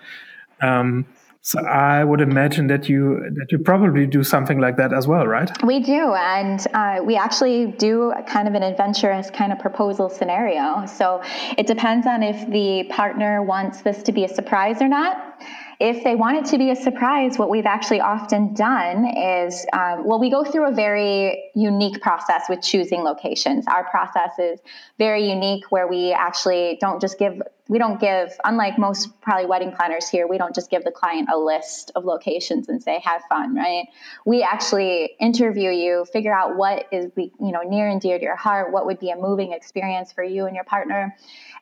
[0.60, 1.06] Um,
[1.46, 5.28] so I would imagine that you that you probably do something like that as well,
[5.28, 5.48] right?
[5.62, 10.86] We do, and uh, we actually do kind of an adventurous kind of proposal scenario.
[10.86, 11.22] So
[11.56, 15.40] it depends on if the partner wants this to be a surprise or not.
[15.78, 20.06] If they want it to be a surprise, what we've actually often done is, um,
[20.06, 23.66] well, we go through a very unique process with choosing locations.
[23.66, 24.60] Our process is
[24.98, 29.72] very unique where we actually don't just give, we don't give, unlike most probably wedding
[29.72, 33.22] planners here, we don't just give the client a list of locations and say, have
[33.28, 33.84] fun, right?
[34.24, 38.36] We actually interview you, figure out what is, you know, near and dear to your
[38.36, 41.14] heart, what would be a moving experience for you and your partner.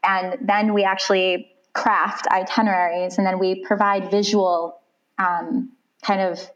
[0.05, 4.81] And then we actually craft itineraries, and then we provide visual
[5.19, 6.51] um, kind of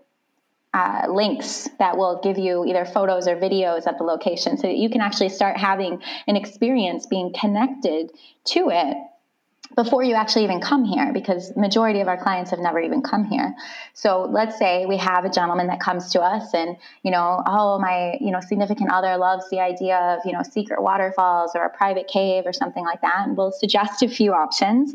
[0.74, 4.76] uh, links that will give you either photos or videos at the location so that
[4.76, 8.10] you can actually start having an experience being connected
[8.44, 8.96] to it
[9.78, 13.24] before you actually even come here because majority of our clients have never even come
[13.24, 13.54] here.
[13.94, 17.78] So let's say we have a gentleman that comes to us and you know oh
[17.78, 21.70] my you know significant other loves the idea of you know secret waterfalls or a
[21.70, 24.92] private cave or something like that and we'll suggest a few options.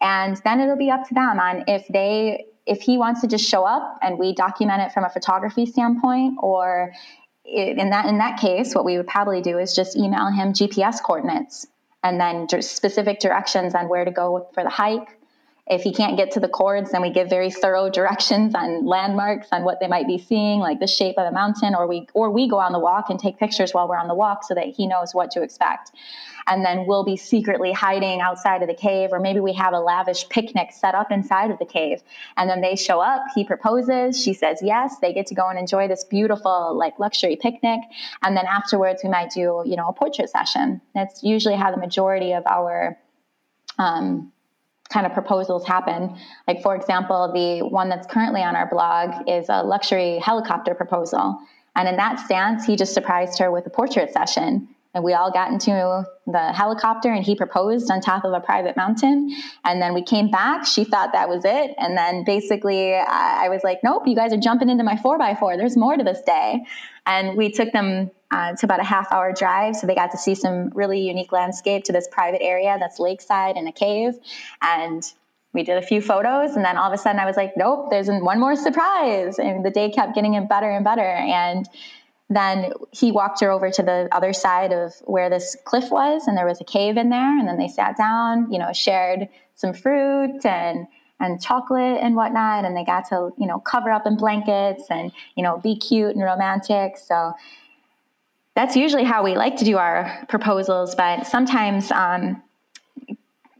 [0.00, 3.48] And then it'll be up to them on if they if he wants to just
[3.48, 6.92] show up and we document it from a photography standpoint or
[7.44, 11.00] in that in that case what we would probably do is just email him gps
[11.02, 11.66] coordinates
[12.04, 15.18] and then specific directions on where to go for the hike.
[15.66, 19.48] If he can't get to the cords, then we give very thorough directions on landmarks
[19.50, 22.30] on what they might be seeing, like the shape of the mountain, or we or
[22.30, 24.66] we go on the walk and take pictures while we're on the walk so that
[24.66, 25.90] he knows what to expect
[26.46, 29.80] and then we'll be secretly hiding outside of the cave, or maybe we have a
[29.80, 32.02] lavish picnic set up inside of the cave.
[32.36, 35.58] And then they show up, he proposes, she says yes, they get to go and
[35.58, 37.80] enjoy this beautiful, like luxury picnic.
[38.22, 40.80] And then afterwards, we might do, you know, a portrait session.
[40.94, 42.98] That's usually how the majority of our
[43.78, 44.32] um,
[44.90, 46.16] kind of proposals happen.
[46.46, 51.38] Like, for example, the one that's currently on our blog is a luxury helicopter proposal.
[51.76, 54.68] And in that stance, he just surprised her with a portrait session.
[54.94, 58.76] And we all got into the helicopter and he proposed on top of a private
[58.76, 59.34] mountain.
[59.64, 61.74] And then we came back she thought that was it.
[61.78, 65.76] And then basically i, was like nope you guys are jumping into my 4x4 there's
[65.76, 66.64] more to this day.
[67.06, 70.18] And we took them uh, to about a half hour drive so they got to
[70.18, 74.14] see some really unique landscape to this private area that's lakeside in a cave.
[74.60, 75.04] And
[75.52, 77.90] we did a few photos and then all of a sudden i was like nope
[77.90, 79.38] there's one more surprise.
[79.38, 81.00] And the day kept getting better and better.
[81.00, 81.68] And
[82.28, 86.36] then he walked her over to the other side of where this cliff was and
[86.36, 87.38] there was a cave in there.
[87.38, 90.88] And then they sat down you know shared some fruit and
[91.20, 92.64] and chocolate and whatnot.
[92.64, 96.16] And they got to you know cover up in blankets and you know be cute
[96.16, 96.96] and romantic.
[96.96, 97.34] So
[98.54, 102.42] that's usually how we like to do our proposals but sometimes um,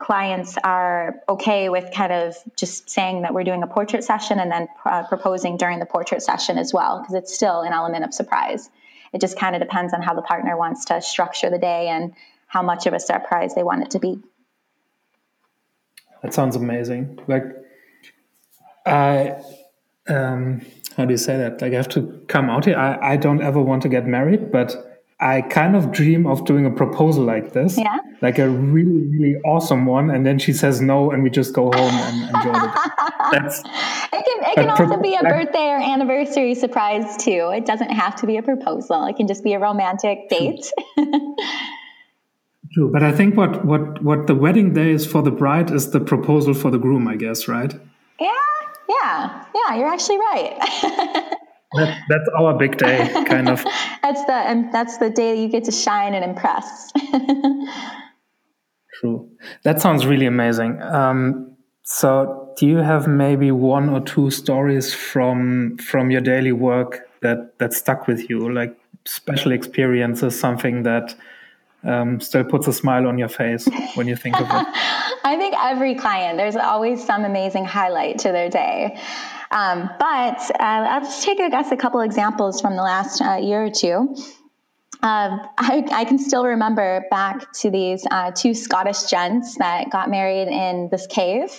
[0.05, 4.53] clients are okay with kind of just saying that we're doing a portrait session and
[4.53, 8.13] then uh, proposing during the portrait session as well, because it's still an element of
[8.13, 8.69] surprise.
[9.15, 12.13] It just kind of depends on how the partner wants to structure the day and
[12.47, 14.19] how much of a surprise they want it to be.
[16.23, 17.19] That sounds amazing.
[17.27, 17.45] Like,
[18.85, 19.37] I,
[20.07, 20.67] um,
[20.97, 21.61] how do you say that?
[21.61, 22.77] Like, I have to come out here.
[22.77, 26.67] I, I don't ever want to get married, but I kind of dream of doing
[26.67, 27.79] a proposal like this.
[27.79, 27.99] Yeah.
[28.21, 30.11] Like a really, really awesome one.
[30.11, 32.75] And then she says no, and we just go home and enjoy it.
[33.33, 33.65] That's, it
[34.11, 37.53] can, it can also be a birthday or anniversary surprise, too.
[37.55, 40.71] It doesn't have to be a proposal, it can just be a romantic date.
[42.75, 45.91] True, but I think what what what the wedding day is for the bride is
[45.91, 47.73] the proposal for the groom, I guess, right?
[48.19, 48.33] Yeah,
[48.89, 49.77] yeah, yeah.
[49.77, 50.59] You're actually right.
[51.75, 53.65] that, that's our big day, kind of.
[54.03, 56.93] that's the and that's the day that you get to shine and impress.
[59.01, 59.29] True.
[59.65, 60.81] That sounds really amazing.
[60.81, 67.09] Um, so, do you have maybe one or two stories from from your daily work
[67.21, 71.15] that that stuck with you, like special experiences, something that
[71.85, 74.51] um, still puts a smile on your face when you think of it?
[75.25, 78.99] I think every client, there's always some amazing highlight to their day.
[79.51, 83.37] Um, but uh, I'll just take, I guess, a couple examples from the last uh,
[83.37, 84.17] year or two.
[85.05, 90.09] Uh, I, I, can still remember back to these uh, two Scottish gents that got
[90.11, 91.51] married in this cave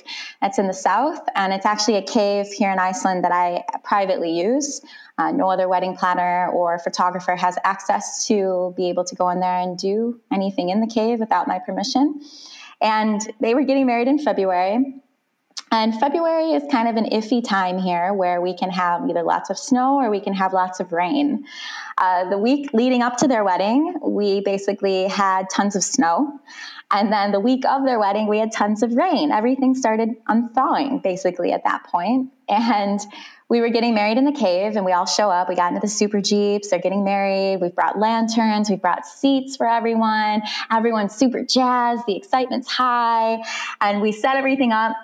[0.41, 1.19] that's in the south.
[1.35, 4.81] And it's actually a cave here in Iceland that I privately use.
[5.19, 9.39] Uh, no other wedding planner or photographer has access to be able to go in
[9.39, 12.21] there and do anything in the cave without my permission.
[12.81, 15.01] And they were getting married in February.
[15.71, 19.49] And February is kind of an iffy time here where we can have either lots
[19.49, 21.45] of snow or we can have lots of rain.
[21.97, 26.39] Uh, the week leading up to their wedding, we basically had tons of snow.
[26.91, 29.31] And then the week of their wedding, we had tons of rain.
[29.31, 32.31] Everything started unthawing basically at that point.
[32.47, 32.99] And
[33.47, 35.49] we were getting married in the cave and we all show up.
[35.49, 36.69] We got into the super jeeps.
[36.69, 37.61] They're getting married.
[37.61, 38.69] We've brought lanterns.
[38.69, 40.41] We've brought seats for everyone.
[40.69, 42.03] Everyone's super jazzed.
[42.07, 43.43] The excitement's high.
[43.79, 44.95] And we set everything up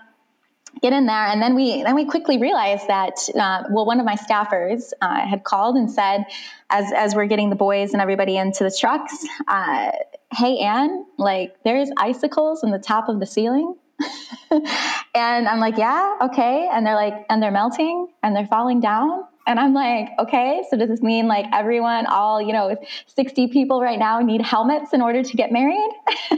[0.82, 1.26] get in there.
[1.26, 5.28] And then we then we quickly realized that uh, well one of my staffers uh,
[5.28, 6.26] had called and said
[6.70, 9.92] as as we're getting the boys and everybody into the trucks uh,
[10.34, 13.76] hey anne like there's icicles in the top of the ceiling.
[15.14, 16.70] And i'm like yeah okay.
[16.72, 19.24] And they're like and they're melting and they're falling down.
[19.46, 22.76] And i'm like okay so does this mean like everyone all you know
[23.08, 25.92] 60 people right now need helmets in order to get married?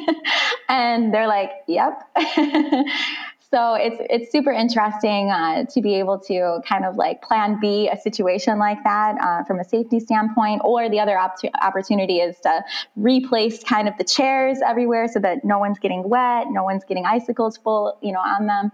[0.69, 2.01] And they're like yep
[3.53, 7.87] so it's it's super interesting uh, to be able to kind of like plan B
[7.87, 12.35] a situation like that uh, from a safety standpoint, or the other op- opportunity is
[12.39, 12.63] to
[12.95, 17.05] replace kind of the chairs everywhere so that no one's getting wet, no one's getting
[17.05, 18.71] icicles full, you know, on them.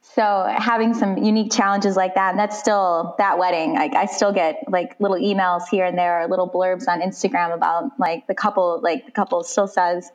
[0.00, 3.74] So having some unique challenges like that, and that's still that wedding.
[3.74, 7.52] Like I still get like little emails here and there, or little blurbs on Instagram
[7.52, 10.10] about like the couple, like the couple still says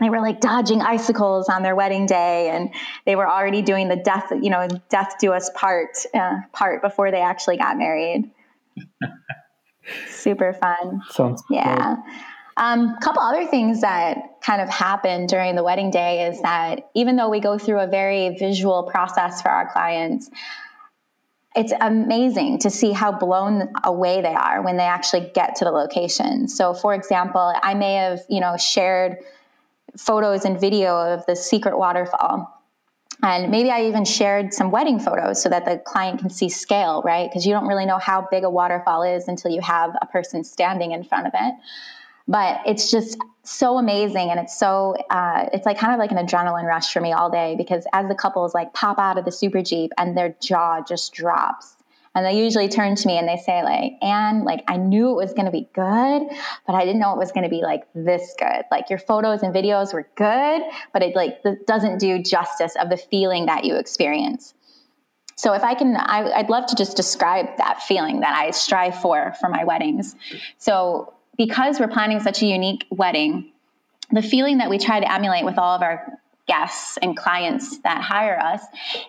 [0.00, 2.74] they were like dodging icicles on their wedding day and
[3.04, 7.10] they were already doing the death you know death do us part uh, part before
[7.10, 8.30] they actually got married.
[10.08, 11.02] Super fun.
[11.10, 11.96] Sounds yeah.
[12.58, 16.90] A um, couple other things that kind of happen during the wedding day is that
[16.94, 20.30] even though we go through a very visual process for our clients
[21.56, 25.70] it's amazing to see how blown away they are when they actually get to the
[25.70, 26.48] location.
[26.48, 29.16] So, for example, I may have, you know, shared
[29.98, 32.52] photos and video of the secret waterfall.
[33.22, 37.02] And maybe I even shared some wedding photos so that the client can see scale,
[37.02, 37.28] right?
[37.28, 40.44] Because you don't really know how big a waterfall is until you have a person
[40.44, 41.54] standing in front of it.
[42.28, 46.18] But it's just so amazing, and it's so uh, it's like kind of like an
[46.18, 49.30] adrenaline rush for me all day because as the couples like pop out of the
[49.30, 51.75] super jeep and their jaw just drops
[52.16, 55.16] and they usually turn to me and they say, like, Anne, like, I knew it
[55.16, 56.22] was going to be good,
[56.66, 58.62] but I didn't know it was going to be like this good.
[58.70, 60.62] Like, your photos and videos were good,
[60.94, 64.54] but it like doesn't do justice of the feeling that you experience.
[65.36, 68.98] So if I can, I, would love to just describe that feeling that I strive
[69.02, 70.16] for for my weddings.
[70.56, 73.52] So because we're planning such a unique wedding,
[74.10, 78.00] the feeling that we try to emulate with all of our guests and clients that
[78.00, 78.62] hire us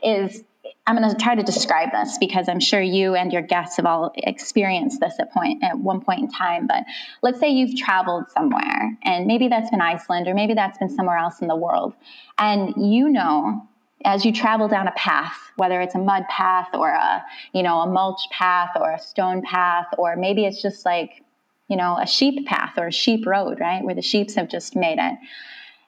[0.03, 0.43] is
[0.87, 3.85] I'm going to try to describe this because I'm sure you and your guests have
[3.85, 6.65] all experienced this at point at one point in time.
[6.65, 6.85] But
[7.21, 11.17] let's say you've traveled somewhere, and maybe that's been Iceland, or maybe that's been somewhere
[11.17, 11.93] else in the world,
[12.37, 13.67] and you know
[14.05, 17.21] as you travel down a path, whether it's a mud path or a
[17.51, 21.21] you know a mulch path or a stone path, or maybe it's just like
[21.67, 24.73] you know a sheep path or a sheep road, right, where the sheep have just
[24.73, 25.17] made it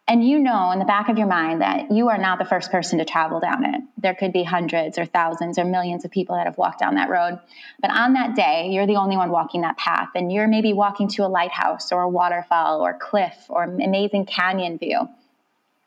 [0.10, 2.72] and you know in the back of your mind that you are not the first
[2.72, 3.82] person to travel down it.
[3.96, 7.12] There could be hundreds or thousands or millions of people that have walked down that
[7.12, 7.40] road.
[7.80, 10.10] But on that day, you're the only one walking that path.
[10.16, 14.80] And you're maybe walking to a lighthouse or a waterfall or cliff or amazing canyon
[14.80, 15.08] view.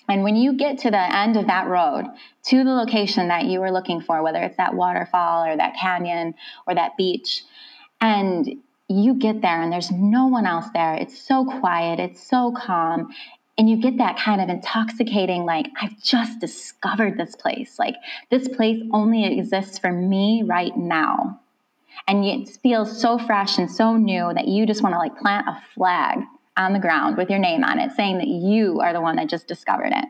[0.09, 2.05] And when you get to the end of that road,
[2.45, 6.35] to the location that you were looking for, whether it's that waterfall or that canyon
[6.66, 7.43] or that beach,
[8.01, 10.95] and you get there and there's no one else there.
[10.95, 13.12] It's so quiet, it's so calm,
[13.62, 17.78] and you get that kind of intoxicating like i've just discovered this place.
[17.78, 17.94] Like
[18.28, 21.40] this place only exists for me right now.
[22.08, 25.46] And it feels so fresh and so new that you just want to like plant
[25.46, 26.18] a flag
[26.56, 29.28] on the ground with your name on it, saying that you are the one that
[29.28, 30.08] just discovered it.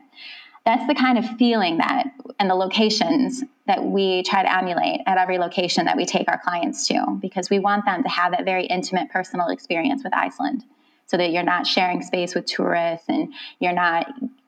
[0.65, 2.05] That's the kind of feeling that,
[2.39, 6.41] and the locations that we try to emulate at every location that we take our
[6.43, 10.63] clients to, because we want them to have that very intimate personal experience with Iceland
[11.05, 14.07] so that you're not sharing space with tourists and you're not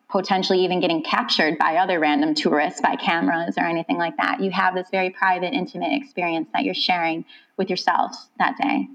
[0.09, 4.41] potentially even getting captured by other random tourists by cameras or anything like that.
[4.41, 7.25] You have this very private, intimate experience that you're sharing
[7.57, 8.87] with yourself that day.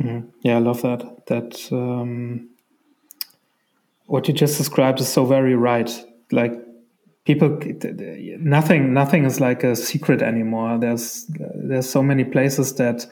[0.00, 0.28] Mm-hmm.
[0.42, 1.26] Yeah, I love that.
[1.26, 2.50] That um,
[4.06, 5.90] what you just described is so very right.
[6.30, 6.52] Like
[7.24, 7.58] people,
[8.38, 10.78] nothing, nothing is like a secret anymore.
[10.78, 13.06] There's there's so many places that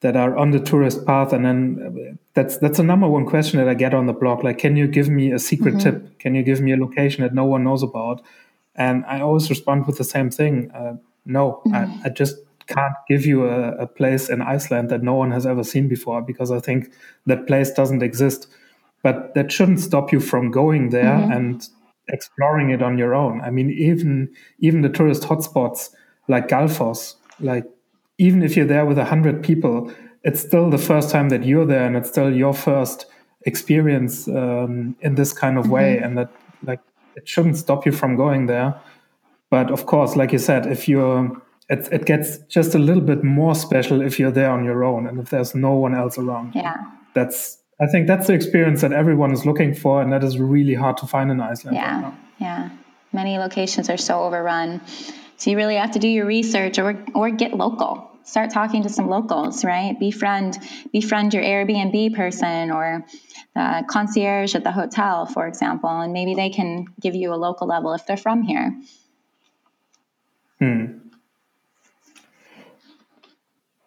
[0.00, 3.68] that are on the tourist path and then that's that's the number one question that
[3.68, 5.98] i get on the blog like can you give me a secret mm-hmm.
[6.04, 8.22] tip can you give me a location that no one knows about
[8.76, 10.94] and i always respond with the same thing uh,
[11.24, 11.74] no mm-hmm.
[11.74, 12.36] I, I, just
[12.66, 16.22] can't give you a, a, place in iceland that no one has ever seen before
[16.22, 16.92] because i think
[17.26, 18.46] that place doesn't exist
[19.02, 21.32] but that shouldn't stop you from going there mm-hmm.
[21.32, 21.68] and
[22.08, 24.28] exploring it on your own i mean even
[24.60, 25.90] even the tourist hotspots
[26.28, 27.64] like Gullfoss like
[28.18, 29.92] even if you're there with a hundred people,
[30.24, 33.06] it's still the first time that you're there, and it's still your first
[33.42, 36.04] experience um, in this kind of way, mm-hmm.
[36.04, 36.30] and that
[36.62, 36.80] like
[37.16, 38.78] it shouldn't stop you from going there.
[39.50, 43.22] But of course, like you said, if you're it, it gets just a little bit
[43.22, 46.54] more special if you're there on your own and if there's no one else around.
[46.54, 46.76] Yeah.
[47.14, 50.74] That's I think that's the experience that everyone is looking for, and that is really
[50.74, 51.76] hard to find in Iceland.
[51.76, 52.70] Yeah, right yeah.
[53.12, 54.80] Many locations are so overrun,
[55.36, 58.90] so you really have to do your research or or get local start talking to
[58.90, 59.98] some locals, right?
[59.98, 60.58] Befriend
[60.92, 63.06] befriend your Airbnb person or
[63.54, 67.66] the concierge at the hotel, for example, and maybe they can give you a local
[67.66, 68.78] level if they're from here.
[70.58, 70.98] Hmm.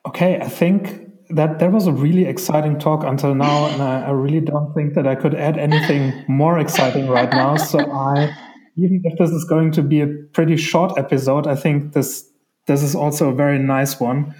[0.07, 4.11] Okay, I think that that was a really exciting talk until now, and I, I
[4.11, 7.55] really don't think that I could add anything more exciting right now.
[7.57, 8.35] So I,
[8.75, 12.30] even if this is going to be a pretty short episode, I think this
[12.71, 14.33] this is also a very nice one.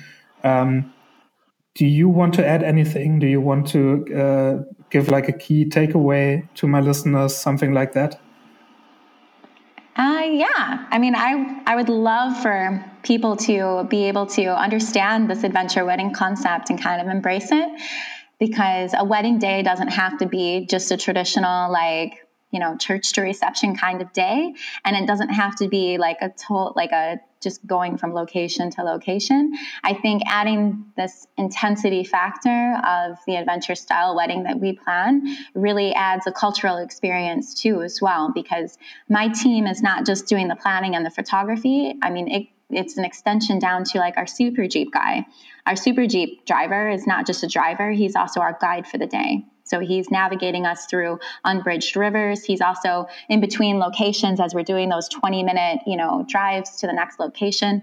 [0.44, 0.94] Um,
[1.76, 3.20] do you want to add anything?
[3.20, 3.82] Do you want to
[4.24, 4.54] uh,
[4.90, 8.20] give like a key takeaway to my listeners, something like that?
[9.96, 15.30] Uh, yeah, I mean, I I would love for people to be able to understand
[15.30, 17.70] this adventure wedding concept and kind of embrace it,
[18.40, 22.14] because a wedding day doesn't have to be just a traditional like
[22.52, 24.54] you know church to reception kind of day,
[24.86, 28.70] and it doesn't have to be like a to- like a just going from location
[28.70, 29.52] to location.
[29.84, 35.24] I think adding this intensity factor of the adventure style wedding that we plan
[35.56, 38.78] really adds a cultural experience too, as well, because
[39.10, 41.96] my team is not just doing the planning and the photography.
[42.02, 45.26] I mean, it, it's an extension down to like our super Jeep guy.
[45.66, 49.08] Our super Jeep driver is not just a driver, he's also our guide for the
[49.08, 49.46] day.
[49.72, 52.44] So he's navigating us through unbridged rivers.
[52.44, 56.88] He's also in between locations as we're doing those 20 minute, you know, drives to
[56.88, 57.82] the next location.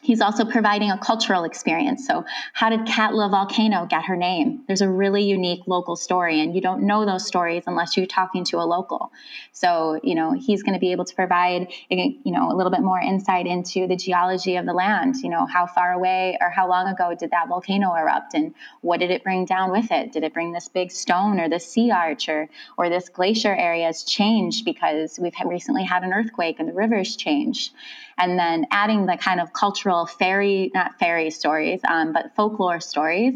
[0.00, 2.06] He's also providing a cultural experience.
[2.06, 4.62] So, how did Katla Volcano get her name?
[4.66, 8.44] There's a really unique local story, and you don't know those stories unless you're talking
[8.46, 9.12] to a local.
[9.52, 12.80] So, you know, he's going to be able to provide, you know, a little bit
[12.80, 15.16] more insight into the geology of the land.
[15.22, 18.98] You know, how far away or how long ago did that volcano erupt, and what
[18.98, 20.12] did it bring down with it?
[20.12, 23.86] Did it bring this big stone or this sea arch or, or this glacier area
[23.86, 27.72] has changed because we've recently had an earthquake and the rivers changed?
[28.18, 33.34] And then adding the kind of cultural fairy, not fairy stories, um, but folklore stories,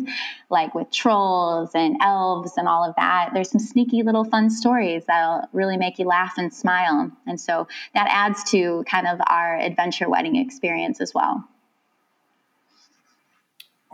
[0.50, 3.30] like with trolls and elves and all of that.
[3.34, 7.10] There's some sneaky little fun stories that'll really make you laugh and smile.
[7.26, 11.44] And so that adds to kind of our adventure wedding experience as well.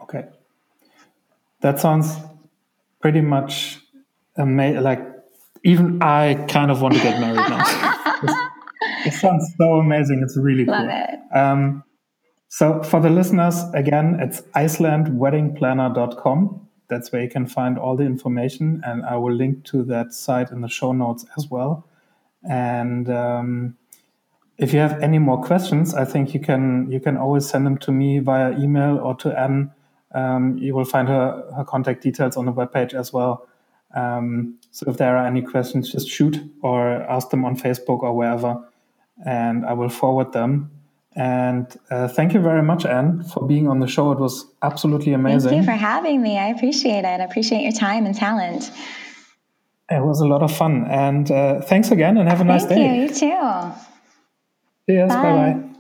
[0.03, 0.25] Okay.
[1.61, 2.17] That sounds
[3.01, 3.79] pretty much
[4.37, 4.83] amazing.
[4.83, 5.09] Like,
[5.65, 8.49] even I kind of want to get married now.
[9.07, 10.23] it sounds so amazing.
[10.23, 10.91] It's really Love cool.
[10.91, 11.19] it.
[11.37, 11.83] Um,
[12.49, 16.69] so for the listeners, again, it's icelandweddingplanner.com.
[16.89, 20.51] That's where you can find all the information, and I will link to that site
[20.51, 21.89] in the show notes as well.
[22.49, 23.77] And um,
[24.59, 27.79] if you have any more questions, I think you can you can always send them
[27.79, 29.71] to me via email or to Anne.
[30.15, 33.49] Um, you will find her her contact details on the webpage as well.
[33.95, 38.15] Um, so if there are any questions, just shoot or ask them on Facebook or
[38.15, 38.63] wherever
[39.25, 40.71] and I will forward them.
[41.15, 44.13] And uh, thank you very much, Anne, for being on the show.
[44.13, 45.51] It was absolutely amazing.
[45.51, 46.39] Thank you for having me.
[46.39, 47.21] I appreciate it.
[47.21, 48.71] I appreciate your time and talent.
[49.91, 50.87] It was a lot of fun.
[50.89, 52.97] And uh, thanks again and have a nice thank day.
[52.97, 53.73] You, you too.
[54.89, 55.09] Cheers.
[55.11, 55.72] Bye bye.